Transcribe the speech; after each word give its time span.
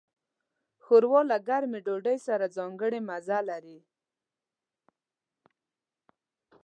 ښوروا 0.83 1.21
له 1.31 1.37
ګرمې 1.47 1.79
ډوډۍ 1.85 2.17
سره 2.27 2.45
ځانګړی 2.57 2.99
مزه 3.07 3.39
لري. 3.49 3.79